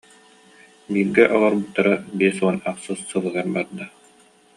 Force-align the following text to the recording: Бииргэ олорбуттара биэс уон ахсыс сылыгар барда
Бииргэ 0.91 1.23
олорбуттара 1.35 1.93
биэс 2.17 2.37
уон 2.45 2.57
ахсыс 2.71 2.99
сылыгар 3.09 3.47
барда 3.55 3.85